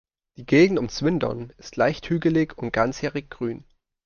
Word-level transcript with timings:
Die 0.35 0.47
Gegend 0.47 0.79
um 0.79 0.89
Swindon 0.89 1.53
ist 1.59 1.75
leicht 1.75 2.09
hügelig 2.09 2.57
und 2.57 2.73
ganzjährig 2.73 3.29
grün. 3.29 3.65